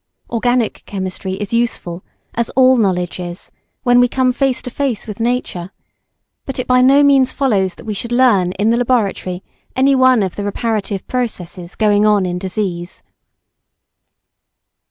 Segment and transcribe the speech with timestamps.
[0.31, 2.03] Organic chemistry is useful,
[2.33, 3.51] as all knowledge is,
[3.83, 5.69] when we come face to face with nature;
[6.47, 9.43] but it by no means follows that we should learn in the laboratory
[9.75, 13.03] any one of the reparative processes going on in disease.